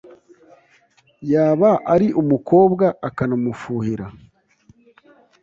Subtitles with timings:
[1.31, 4.05] yaba ari umukobwa akanamufuhira